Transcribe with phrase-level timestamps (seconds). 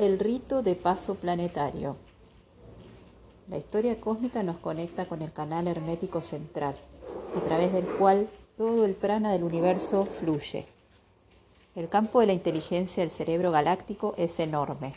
[0.00, 1.94] El rito de paso planetario.
[3.50, 6.74] La historia cósmica nos conecta con el canal hermético central,
[7.36, 10.64] a través del cual todo el prana del universo fluye.
[11.76, 14.94] El campo de la inteligencia del cerebro galáctico es enorme.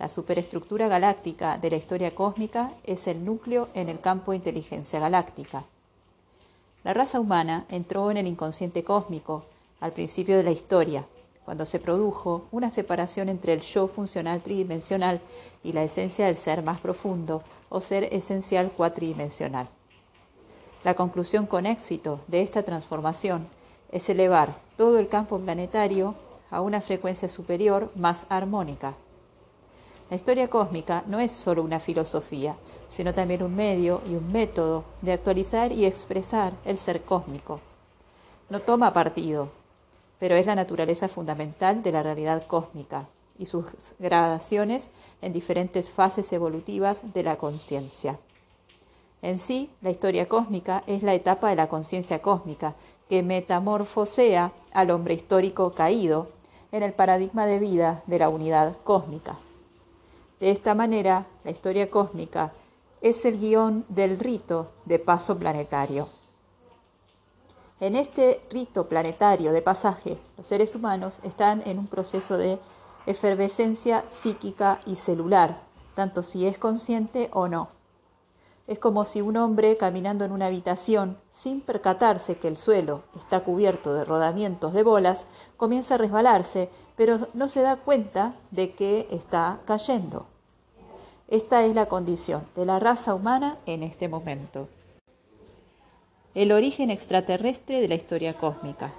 [0.00, 4.98] La superestructura galáctica de la historia cósmica es el núcleo en el campo de inteligencia
[4.98, 5.62] galáctica.
[6.82, 9.44] La raza humana entró en el inconsciente cósmico
[9.78, 11.06] al principio de la historia,
[11.44, 15.20] cuando se produjo una separación entre el yo funcional tridimensional
[15.62, 19.68] y la esencia del ser más profundo o ser esencial cuatridimensional.
[20.84, 23.48] La conclusión con éxito de esta transformación
[23.92, 26.14] es elevar todo el campo planetario
[26.50, 28.94] a una frecuencia superior más armónica.
[30.08, 32.56] La historia cósmica no es solo una filosofía,
[32.88, 37.60] sino también un medio y un método de actualizar y expresar el ser cósmico.
[38.48, 39.50] No toma partido,
[40.20, 43.64] pero es la naturaleza fundamental de la realidad cósmica y sus
[43.98, 44.90] gradaciones
[45.22, 48.18] en diferentes fases evolutivas de la conciencia.
[49.22, 52.74] En sí, la historia cósmica es la etapa de la conciencia cósmica
[53.08, 56.28] que metamorfosea al hombre histórico caído
[56.70, 59.38] en el paradigma de vida de la unidad cósmica.
[60.38, 62.52] De esta manera, la historia cósmica
[63.00, 66.19] es el guion del rito de paso planetario.
[67.80, 72.58] En este rito planetario de pasaje, los seres humanos están en un proceso de
[73.06, 75.62] efervescencia psíquica y celular,
[75.94, 77.68] tanto si es consciente o no.
[78.66, 83.40] Es como si un hombre caminando en una habitación, sin percatarse que el suelo está
[83.40, 85.24] cubierto de rodamientos de bolas,
[85.56, 90.26] comienza a resbalarse, pero no se da cuenta de que está cayendo.
[91.28, 94.68] Esta es la condición de la raza humana en este momento.
[96.34, 98.92] El origen extraterrestre de la historia cósmica.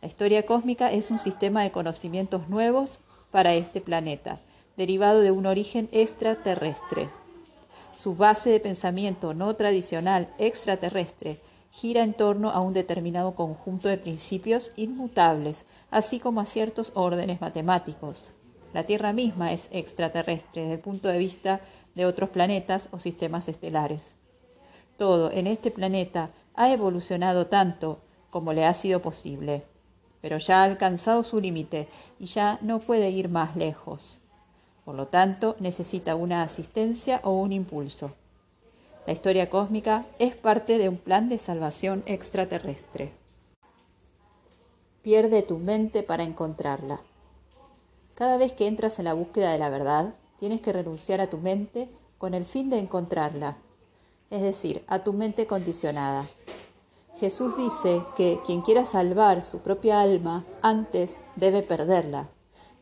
[0.00, 2.98] La historia cósmica es un sistema de conocimientos nuevos
[3.30, 4.40] para este planeta,
[4.76, 7.08] derivado de un origen extraterrestre.
[7.96, 11.40] Su base de pensamiento no tradicional extraterrestre
[11.70, 17.40] gira en torno a un determinado conjunto de principios inmutables, así como a ciertos órdenes
[17.40, 18.32] matemáticos,
[18.72, 21.60] la Tierra misma es extraterrestre desde el punto de vista
[21.94, 24.16] de otros planetas o sistemas estelares.
[24.96, 27.98] Todo en este planeta ha evolucionado tanto
[28.30, 29.64] como le ha sido posible,
[30.20, 31.88] pero ya ha alcanzado su límite
[32.18, 34.18] y ya no puede ir más lejos.
[34.84, 38.12] Por lo tanto, necesita una asistencia o un impulso.
[39.06, 43.12] La historia cósmica es parte de un plan de salvación extraterrestre.
[45.02, 47.00] Pierde tu mente para encontrarla.
[48.14, 51.38] Cada vez que entras en la búsqueda de la verdad, tienes que renunciar a tu
[51.38, 51.88] mente
[52.18, 53.56] con el fin de encontrarla,
[54.32, 56.26] es decir, a tu mente condicionada.
[57.20, 62.30] Jesús dice que quien quiera salvar su propia alma antes debe perderla.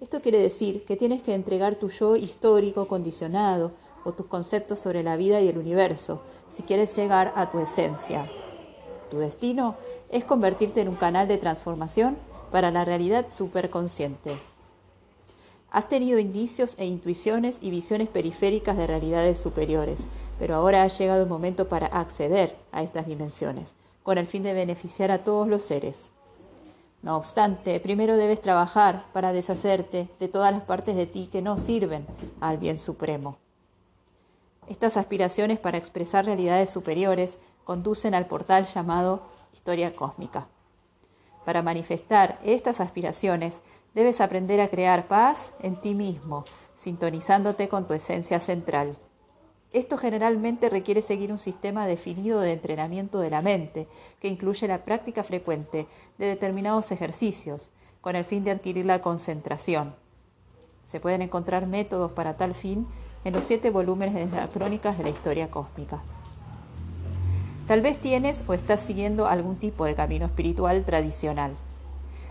[0.00, 3.72] Esto quiere decir que tienes que entregar tu yo histórico condicionado
[4.04, 8.30] o tus conceptos sobre la vida y el universo si quieres llegar a tu esencia.
[9.10, 9.74] Tu destino
[10.08, 12.16] es convertirte en un canal de transformación
[12.52, 14.49] para la realidad superconsciente.
[15.70, 20.08] Has tenido indicios e intuiciones y visiones periféricas de realidades superiores,
[20.38, 24.52] pero ahora ha llegado el momento para acceder a estas dimensiones, con el fin de
[24.52, 26.10] beneficiar a todos los seres.
[27.02, 31.56] No obstante, primero debes trabajar para deshacerte de todas las partes de ti que no
[31.56, 32.04] sirven
[32.40, 33.38] al bien supremo.
[34.68, 39.22] Estas aspiraciones para expresar realidades superiores conducen al portal llamado
[39.52, 40.48] historia cósmica.
[41.44, 43.62] Para manifestar estas aspiraciones,
[43.94, 46.44] Debes aprender a crear paz en ti mismo,
[46.76, 48.96] sintonizándote con tu esencia central.
[49.72, 53.88] Esto generalmente requiere seguir un sistema definido de entrenamiento de la mente,
[54.20, 55.86] que incluye la práctica frecuente
[56.18, 59.94] de determinados ejercicios, con el fin de adquirir la concentración.
[60.86, 62.86] Se pueden encontrar métodos para tal fin
[63.24, 66.02] en los siete volúmenes de las crónicas de la historia cósmica.
[67.66, 71.56] Tal vez tienes o estás siguiendo algún tipo de camino espiritual tradicional.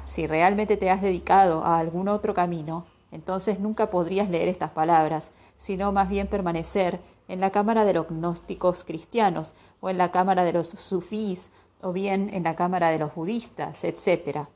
[0.09, 5.29] Si realmente te has dedicado a algún otro camino, entonces nunca podrías leer estas palabras,
[5.59, 10.43] sino más bien permanecer en la cámara de los gnósticos cristianos, o en la cámara
[10.43, 11.51] de los sufís,
[11.83, 14.47] o bien en la cámara de los budistas, etc.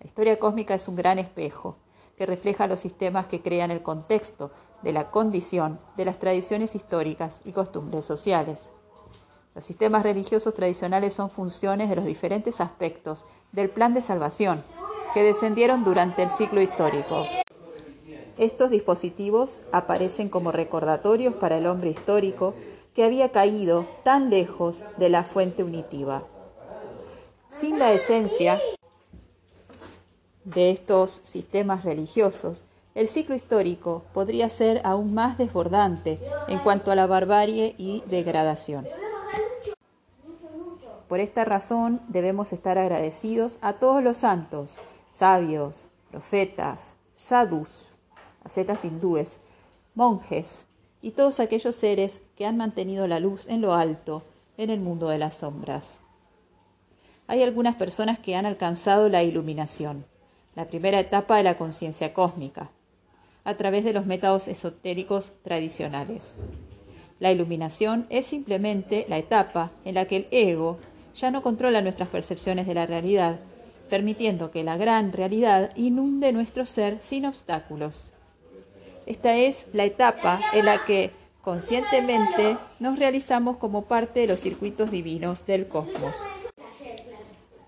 [0.00, 1.76] La historia cósmica es un gran espejo
[2.16, 4.50] que refleja los sistemas que crean el contexto
[4.82, 8.70] de la condición de las tradiciones históricas y costumbres sociales.
[9.54, 14.64] Los sistemas religiosos tradicionales son funciones de los diferentes aspectos del plan de salvación
[15.16, 17.24] que descendieron durante el ciclo histórico.
[18.36, 22.52] Estos dispositivos aparecen como recordatorios para el hombre histórico
[22.94, 26.24] que había caído tan lejos de la fuente unitiva.
[27.48, 28.60] Sin la esencia
[30.44, 32.62] de estos sistemas religiosos,
[32.94, 38.86] el ciclo histórico podría ser aún más desbordante en cuanto a la barbarie y degradación.
[41.08, 44.78] Por esta razón debemos estar agradecidos a todos los santos,
[45.16, 47.92] sabios, profetas, sadhus,
[48.44, 49.40] ascetas hindúes,
[49.94, 50.66] monjes
[51.00, 54.24] y todos aquellos seres que han mantenido la luz en lo alto
[54.58, 56.00] en el mundo de las sombras.
[57.28, 60.04] Hay algunas personas que han alcanzado la iluminación,
[60.54, 62.70] la primera etapa de la conciencia cósmica,
[63.44, 66.34] a través de los métodos esotéricos tradicionales.
[67.20, 70.76] La iluminación es simplemente la etapa en la que el ego
[71.14, 73.38] ya no controla nuestras percepciones de la realidad,
[73.88, 78.12] permitiendo que la gran realidad inunde nuestro ser sin obstáculos.
[79.06, 81.12] Esta es la etapa en la que
[81.42, 86.14] conscientemente nos realizamos como parte de los circuitos divinos del cosmos.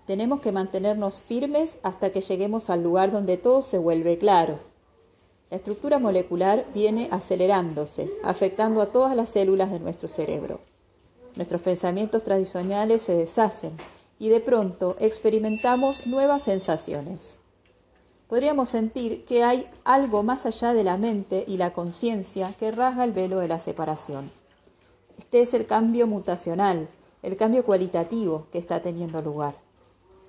[0.05, 4.59] Tenemos que mantenernos firmes hasta que lleguemos al lugar donde todo se vuelve claro.
[5.49, 10.61] La estructura molecular viene acelerándose, afectando a todas las células de nuestro cerebro.
[11.35, 13.77] Nuestros pensamientos tradicionales se deshacen
[14.19, 17.39] y de pronto experimentamos nuevas sensaciones.
[18.27, 23.05] Podríamos sentir que hay algo más allá de la mente y la conciencia que rasga
[23.05, 24.31] el velo de la separación.
[25.17, 26.89] Este es el cambio mutacional,
[27.23, 29.55] el cambio cualitativo que está teniendo lugar.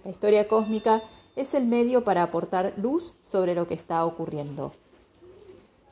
[0.05, 1.03] La historia cósmica
[1.37, 4.73] es el medio para aportar luz sobre lo que está ocurriendo.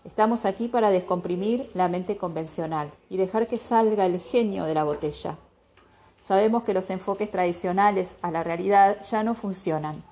[0.05, 4.85] Estamos aquí para descomprimir la mente convencional y dejar que salga el genio de la
[4.85, 5.37] botella.
[6.21, 10.03] Sabemos que los enfoques tradicionales a la realidad ya no funcionan.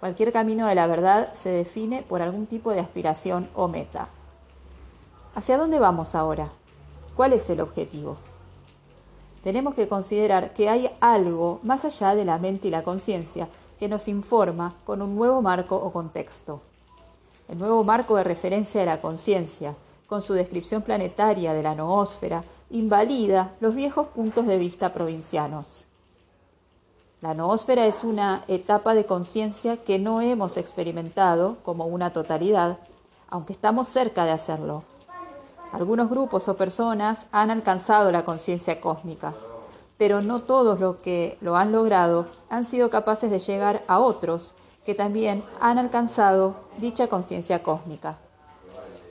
[0.00, 4.08] Cualquier camino de la verdad se define por algún tipo de aspiración o meta.
[5.34, 6.50] ¿Hacia dónde vamos ahora?
[7.16, 8.16] ¿Cuál es el objetivo?
[9.42, 13.88] Tenemos que considerar que hay algo más allá de la mente y la conciencia que
[13.88, 16.60] nos informa con un nuevo marco o contexto
[17.52, 19.74] el nuevo marco de referencia de la conciencia,
[20.06, 22.42] con su descripción planetaria de la noósfera,
[22.72, 25.86] invalida los viejos puntos de vista provincianos.
[27.20, 32.78] La noósfera es una etapa de conciencia que no hemos experimentado como una totalidad,
[33.30, 34.82] aunque estamos cerca de hacerlo.
[35.70, 39.34] Algunos grupos o personas han alcanzado la conciencia cósmica,
[39.98, 44.52] pero no todos los que lo han logrado han sido capaces de llegar a otros
[44.84, 48.18] que también han alcanzado dicha conciencia cósmica.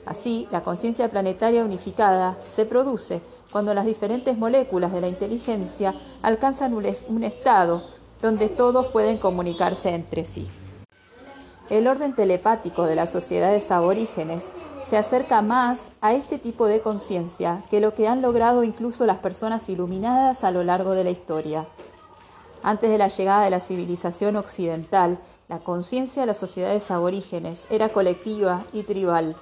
[0.04, 6.74] Así, la conciencia planetaria unificada se produce cuando las diferentes moléculas de la inteligencia alcanzan
[6.74, 7.82] un estado
[8.22, 10.48] donde todos pueden comunicarse entre sí.
[11.68, 14.52] El orden telepático de las sociedades aborígenes
[14.84, 19.18] se acerca más a este tipo de conciencia que lo que han logrado incluso las
[19.18, 21.66] personas iluminadas a lo largo de la historia.
[22.62, 25.18] Antes de la llegada de la civilización occidental,
[25.48, 29.36] la conciencia de las sociedades aborígenes era colectiva y tribal.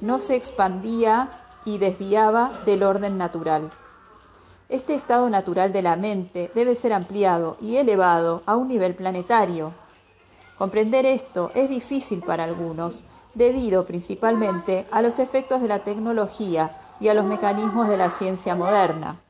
[0.00, 3.70] No se expandía y desviaba del orden natural.
[4.68, 9.72] Este estado natural de la mente debe ser ampliado y elevado a un nivel planetario.
[10.56, 13.04] Comprender esto es difícil para algunos,
[13.34, 18.54] debido principalmente a los efectos de la tecnología y a los mecanismos de la ciencia
[18.54, 19.20] moderna.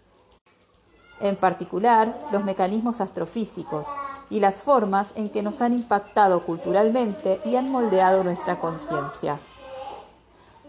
[1.20, 3.86] En particular, los mecanismos astrofísicos,
[4.32, 9.38] y las formas en que nos han impactado culturalmente y han moldeado nuestra conciencia.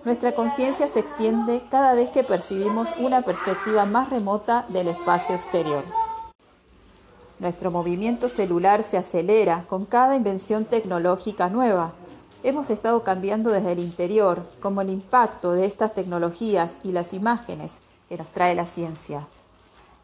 [0.05, 5.85] Nuestra conciencia se extiende cada vez que percibimos una perspectiva más remota del espacio exterior.
[7.39, 11.93] Nuestro movimiento celular se acelera con cada invención tecnológica nueva.
[12.43, 17.79] Hemos estado cambiando desde el interior, como el impacto de estas tecnologías y las imágenes
[18.09, 19.27] que nos trae la ciencia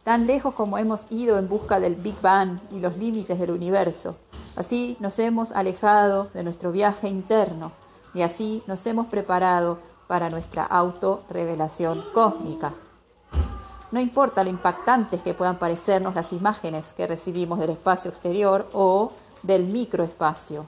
[0.10, 4.16] tan lejos como hemos ido en busca del Big Bang y los límites del universo.
[4.56, 7.72] Así nos hemos alejado de nuestro viaje interno
[8.16, 9.78] y así nos hemos preparado
[10.10, 12.74] para nuestra autorrevelación cósmica.
[13.92, 19.12] No importa lo impactantes que puedan parecernos las imágenes que recibimos del espacio exterior o
[19.44, 20.66] del microespacio.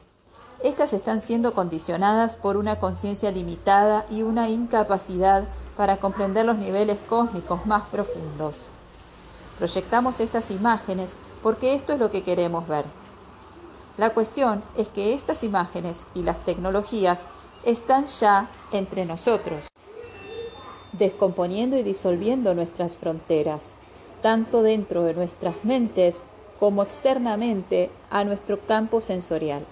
[0.64, 5.46] Estas están siendo condicionadas por una conciencia limitada y una incapacidad
[5.76, 8.58] para comprender los niveles cósmicos más profundos.
[9.58, 12.86] Proyectamos estas imágenes porque esto es lo que queremos ver.
[13.98, 17.26] La cuestión es que estas imágenes y las tecnologías
[17.66, 19.62] están ya entre nosotros,
[20.94, 23.74] descomponiendo y disolviendo nuestras fronteras,
[24.22, 26.24] tanto dentro de nuestras mentes
[26.60, 29.66] como externamente a nuestro campo sensorial.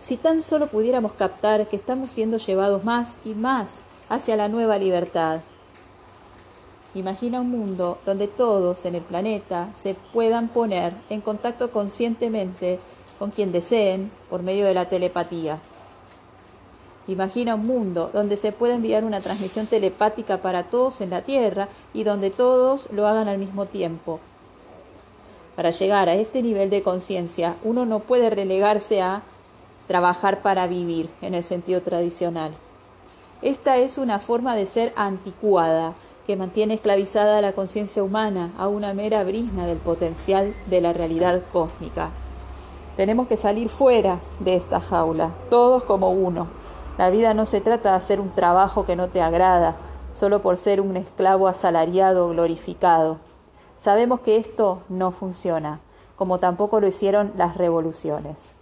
[0.00, 4.78] Si tan solo pudiéramos captar que estamos siendo llevados más y más hacia la nueva
[4.78, 5.40] libertad,
[6.94, 12.78] Imagina un mundo donde todos en el planeta se puedan poner en contacto conscientemente
[13.18, 15.58] con quien deseen por medio de la telepatía.
[17.06, 21.68] Imagina un mundo donde se puede enviar una transmisión telepática para todos en la Tierra
[21.92, 24.20] y donde todos lo hagan al mismo tiempo.
[25.54, 29.22] Para llegar a este nivel de conciencia, uno no puede relegarse a
[29.86, 32.52] trabajar para vivir en el sentido tradicional.
[33.42, 35.92] Esta es una forma de ser anticuada,
[36.26, 40.94] que mantiene esclavizada a la conciencia humana a una mera brisna del potencial de la
[40.94, 42.10] realidad cósmica.
[42.96, 46.48] Tenemos que salir fuera de esta jaula, todos como uno.
[46.96, 49.74] La vida no se trata de hacer un trabajo que no te agrada,
[50.14, 53.18] solo por ser un esclavo asalariado glorificado.
[53.80, 55.80] Sabemos que esto no funciona,
[56.16, 58.52] como tampoco lo hicieron las revoluciones.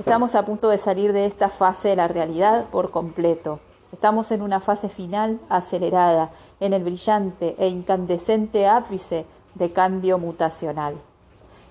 [0.00, 3.60] Estamos a punto de salir de esta fase de la realidad por completo.
[3.92, 10.96] Estamos en una fase final acelerada, en el brillante e incandescente ápice de cambio mutacional.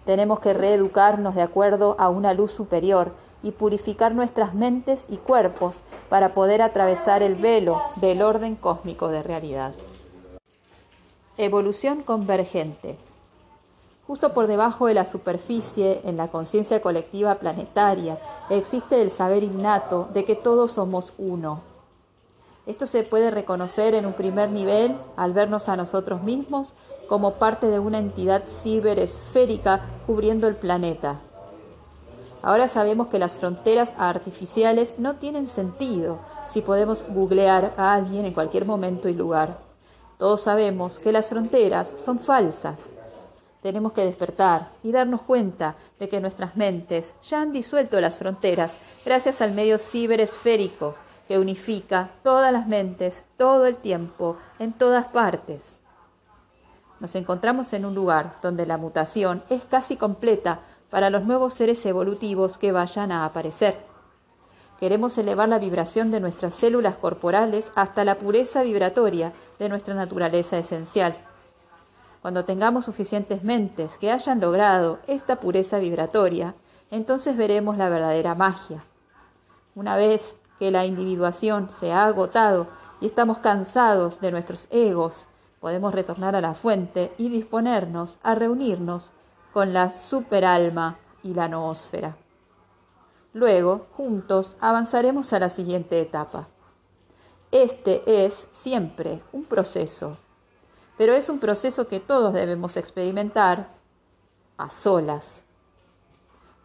[0.06, 5.82] Tenemos que reeducarnos de acuerdo a una luz superior y purificar nuestras mentes y cuerpos
[6.10, 9.74] para poder atravesar el velo del orden cósmico de realidad.
[11.38, 12.98] Evolución convergente.
[14.08, 18.18] Justo por debajo de la superficie, en la conciencia colectiva planetaria,
[18.50, 21.62] existe el saber innato de que todos somos uno.
[22.66, 26.74] Esto se puede reconocer en un primer nivel al vernos a nosotros mismos
[27.10, 31.20] como parte de una entidad ciberesférica cubriendo el planeta.
[32.44, 38.34] Ahora sabemos que las fronteras artificiales no tienen sentido si podemos googlear a alguien en
[38.34, 39.58] cualquier momento y lugar.
[40.20, 42.94] Todos sabemos que las fronteras son falsas
[43.64, 48.74] tenemos que despertar y darnos cuenta de que nuestras mentes ya han disuelto las fronteras
[49.06, 50.96] gracias al medio ciberesférico
[51.30, 55.80] que unifica todas las mentes todo el tiempo, en todas partes.
[57.00, 60.60] Nos encontramos en un lugar donde la mutación es casi completa
[60.94, 63.76] para los nuevos seres evolutivos que vayan a aparecer.
[64.80, 70.58] Queremos elevar la vibración de nuestras células corporales hasta la pureza vibratoria de nuestra naturaleza
[70.58, 71.18] esencial
[72.24, 76.56] cuando tengamos suficientes mentes que hayan logrado esta pureza vibratoria,
[76.90, 78.82] entonces veremos la verdadera magia.
[79.76, 82.68] Una vez que la individuación se ha agotado
[83.02, 85.26] y estamos cansados de nuestros egos,
[85.60, 89.12] podemos retornar a la fuente y disponernos a reunirnos
[89.54, 92.18] con la superalma y la noósfera.
[93.34, 96.48] Luego, juntos, avanzaremos a la siguiente etapa.
[97.52, 100.18] Este es siempre un proceso
[100.98, 103.70] pero es un proceso que todos debemos experimentar
[104.58, 105.44] a solas,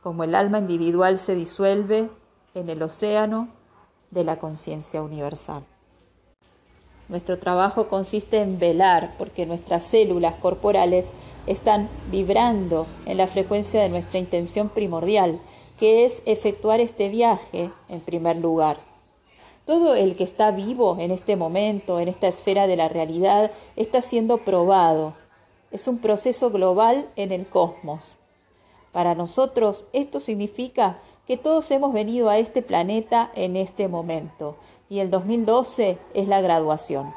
[0.02, 2.10] como el alma individual se disuelve
[2.54, 3.48] en el océano
[4.10, 5.64] de la conciencia universal.
[7.08, 11.08] Nuestro trabajo consiste en velar porque nuestras células corporales
[11.46, 15.40] están vibrando en la frecuencia de nuestra intención primordial,
[15.78, 18.80] que es efectuar este viaje en primer lugar.
[19.64, 24.02] Todo el que está vivo en este momento, en esta esfera de la realidad, está
[24.02, 25.14] siendo probado.
[25.70, 28.16] Es un proceso global en el cosmos.
[28.92, 34.56] Para nosotros esto significa que todos hemos venido a este planeta en este momento
[34.90, 37.12] y el 2012 es la graduación.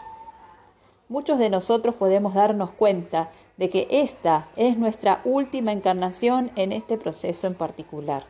[1.09, 6.97] Muchos de nosotros podemos darnos cuenta de que esta es nuestra última encarnación en este
[6.97, 8.25] proceso en particular.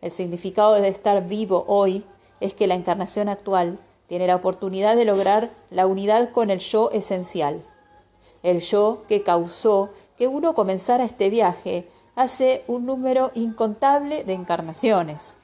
[0.00, 2.04] El significado de estar vivo hoy
[2.40, 3.78] es que la encarnación actual
[4.08, 7.62] tiene la oportunidad de lograr la unidad con el yo esencial,
[8.42, 15.35] el yo que causó que uno comenzara este viaje hace un número incontable de encarnaciones.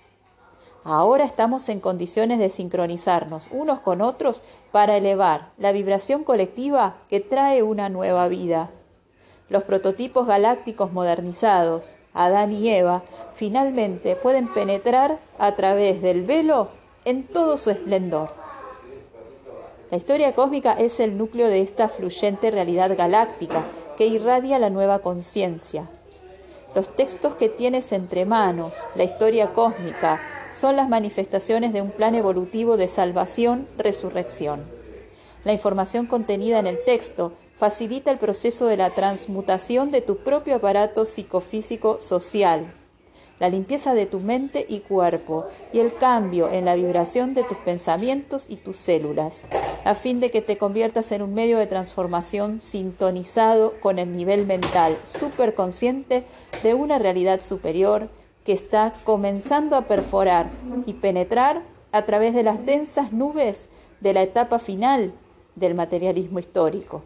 [0.85, 7.21] Ahora estamos en condiciones de sincronizarnos unos con otros para elevar la vibración colectiva que
[7.21, 8.71] trae una nueva vida.
[9.49, 16.69] Los prototipos galácticos modernizados, Adán y Eva, finalmente pueden penetrar a través del velo
[17.05, 18.33] en todo su esplendor.
[19.93, 24.99] La historia cósmica es el núcleo de esta fluyente realidad galáctica que irradia la nueva
[24.99, 25.89] conciencia.
[26.75, 32.15] Los textos que tienes entre manos, la historia cósmica, son las manifestaciones de un plan
[32.15, 34.65] evolutivo de salvación-resurrección.
[35.45, 40.57] La información contenida en el texto facilita el proceso de la transmutación de tu propio
[40.57, 42.73] aparato psicofísico social
[43.43, 47.57] la limpieza de tu mente y cuerpo y el cambio en la vibración de tus
[47.59, 49.43] pensamientos y tus células,
[49.85, 54.47] a fin de que te conviertas en un medio de transformación sintonizado con el nivel
[54.47, 56.23] mental superconsciente
[56.63, 58.11] de una realidad superior
[58.45, 60.51] que está comenzando a perforar
[60.87, 63.69] y penetrar a través de las densas nubes
[64.01, 65.13] de la etapa final
[65.55, 67.03] del materialismo histórico.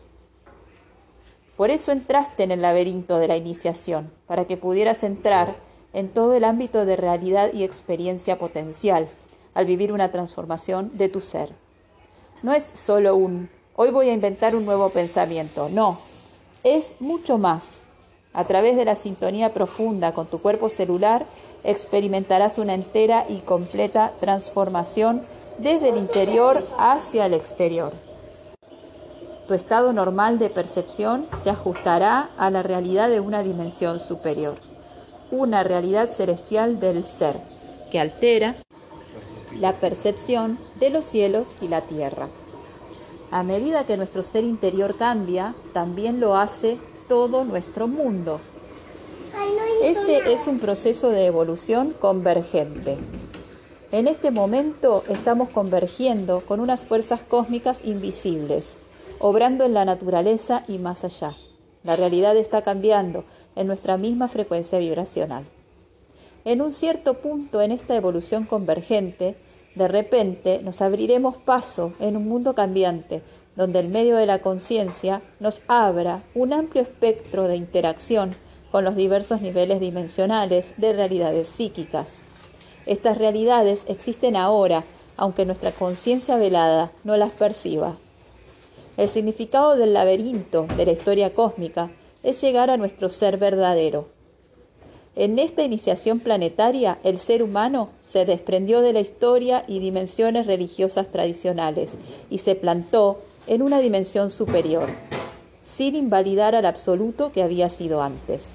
[1.56, 5.56] Por eso entraste en el laberinto de la iniciación, para que pudieras entrar
[5.92, 9.08] en todo el ámbito de realidad y experiencia potencial,
[9.54, 11.50] al vivir una transformación de tu ser.
[12.42, 15.98] No es solo un, hoy voy a inventar un nuevo pensamiento, no,
[16.62, 17.80] es mucho más.
[18.36, 21.24] A través de la sintonía profunda con tu cuerpo celular,
[21.64, 25.22] experimentarás una entera y completa transformación
[25.56, 27.94] desde el interior hacia el exterior.
[29.48, 34.58] Tu estado normal de percepción se ajustará a la realidad de una dimensión superior,
[35.30, 37.40] una realidad celestial del ser,
[37.90, 38.56] que altera
[39.58, 42.28] la percepción de los cielos y la tierra.
[43.30, 46.76] A medida que nuestro ser interior cambia, también lo hace
[47.08, 48.40] todo nuestro mundo.
[49.82, 52.96] Este es un proceso de evolución convergente.
[53.92, 58.76] En este momento estamos convergiendo con unas fuerzas cósmicas invisibles,
[59.18, 61.32] obrando en la naturaleza y más allá.
[61.84, 65.44] La realidad está cambiando en nuestra misma frecuencia vibracional.
[66.44, 69.36] En un cierto punto en esta evolución convergente,
[69.76, 73.22] de repente nos abriremos paso en un mundo cambiante,
[73.56, 78.36] donde el medio de la conciencia nos abra un amplio espectro de interacción
[78.70, 82.18] con los diversos niveles dimensionales de realidades psíquicas.
[82.84, 84.84] Estas realidades existen ahora,
[85.16, 87.96] aunque nuestra conciencia velada no las perciba.
[88.96, 91.90] El significado del laberinto de la historia cósmica
[92.22, 94.08] es llegar a nuestro ser verdadero.
[95.16, 101.10] En esta iniciación planetaria, el ser humano se desprendió de la historia y dimensiones religiosas
[101.10, 101.96] tradicionales
[102.28, 104.88] y se plantó en una dimensión superior,
[105.64, 108.46] sin invalidar al absoluto que había sido antes.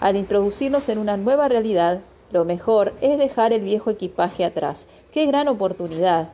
[0.00, 2.00] Al introducirnos en una nueva realidad,
[2.32, 4.86] lo mejor es dejar el viejo equipaje atrás.
[5.12, 6.30] ¡Qué gran oportunidad!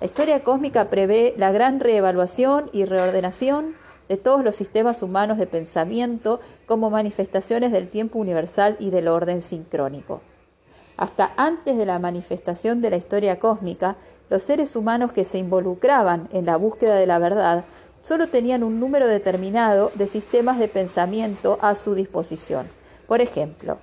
[0.00, 3.74] La historia cósmica prevé la gran reevaluación y reordenación
[4.08, 9.40] de todos los sistemas humanos de pensamiento como manifestaciones del tiempo universal y del orden
[9.40, 10.20] sincrónico.
[10.96, 13.96] Hasta antes de la manifestación de la historia cósmica,
[14.30, 17.64] los seres humanos que se involucraban en la búsqueda de la verdad
[18.00, 22.66] solo tenían un número determinado de sistemas de pensamiento a su disposición.
[23.06, 23.78] Por ejemplo,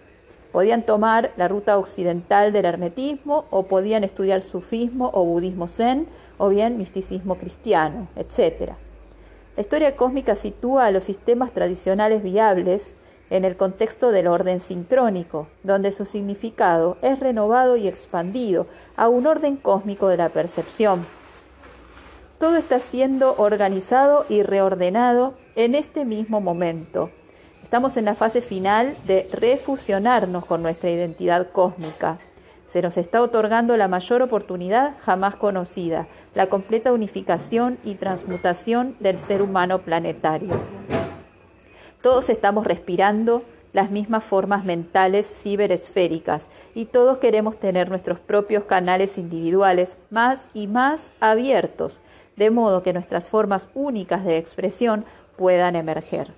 [0.54, 6.50] Podían tomar la ruta occidental del hermetismo o podían estudiar sufismo o budismo zen o
[6.50, 8.74] bien misticismo cristiano, etc.
[9.56, 12.94] La historia cósmica sitúa a los sistemas tradicionales viables
[13.34, 19.28] en el contexto del orden sincrónico, donde su significado es renovado y expandido a un
[19.28, 21.06] orden cósmico de la percepción.
[22.40, 27.10] Todo está siendo organizado y reordenado en este mismo momento
[27.74, 32.20] Estamos en la fase final de refusionarnos con nuestra identidad cósmica.
[32.68, 39.18] Se nos está otorgando la mayor oportunidad jamás conocida, la completa unificación y transmutación del
[39.18, 41.03] ser humano planetario.
[42.04, 49.18] Todos estamos respirando las mismas formas mentales ciberesféricas y todos queremos tener nuestros propios canales
[49.18, 52.02] individuales más y más abiertos,
[52.36, 55.06] de modo que nuestras formas únicas de expresión
[55.38, 56.34] puedan emerger.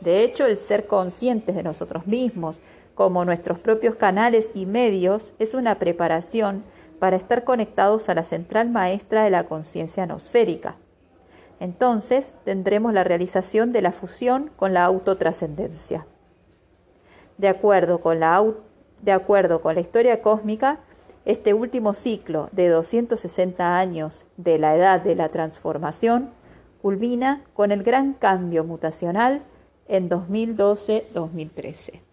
[0.00, 2.60] De hecho, el ser conscientes de nosotros mismos,
[2.94, 6.62] como nuestros propios canales y medios, es una preparación
[7.00, 10.76] para estar conectados a la central maestra de la conciencia nosférica.
[11.60, 16.06] Entonces tendremos la realización de la fusión con la autotrascendencia.
[17.38, 18.42] De acuerdo con la,
[19.02, 20.80] de acuerdo con la historia cósmica,
[21.24, 26.30] este último ciclo de 260 años de la edad de la transformación
[26.80, 29.42] culmina con el gran cambio mutacional
[29.88, 32.05] en 2012-2013.